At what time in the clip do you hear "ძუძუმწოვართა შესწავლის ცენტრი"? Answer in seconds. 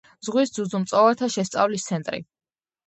0.55-2.25